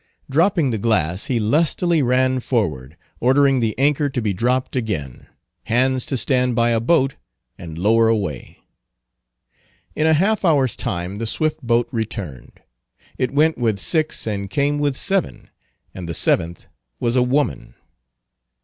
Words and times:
Dropping 0.31 0.71
the 0.71 0.79
glass, 0.79 1.25
he 1.27 1.39
lustily 1.39 2.01
ran 2.01 2.39
forward, 2.39 2.97
ordering 3.19 3.59
the 3.59 3.77
anchor 3.77 4.09
to 4.09 4.19
be 4.19 4.33
dropped 4.33 4.75
again; 4.75 5.27
hands 5.65 6.07
to 6.07 6.17
stand 6.17 6.55
by 6.55 6.71
a 6.71 6.79
boat, 6.79 7.17
and 7.55 7.77
lower 7.77 8.07
away. 8.07 8.63
In 9.95 10.07
a 10.07 10.15
half 10.15 10.43
hour's 10.43 10.75
time 10.75 11.19
the 11.19 11.27
swift 11.27 11.61
boat 11.61 11.87
returned. 11.91 12.61
It 13.19 13.29
went 13.29 13.59
with 13.59 13.77
six 13.77 14.25
and 14.25 14.49
came 14.49 14.79
with 14.79 14.97
seven; 14.97 15.51
and 15.93 16.09
the 16.09 16.15
seventh 16.15 16.65
was 16.99 17.15
a 17.15 17.21
woman. 17.21 17.75